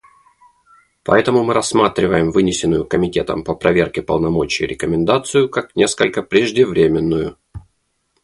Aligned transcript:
Поэтому 1.03 1.43
мы 1.43 1.53
рассматриваем 1.53 2.31
вынесенную 2.31 2.87
Комитетом 2.87 3.43
по 3.43 3.53
проверке 3.53 4.01
полномочий 4.01 4.65
рекомендацию 4.65 5.47
как 5.47 5.75
несколько 5.75 6.23
преждевременную. 6.23 7.37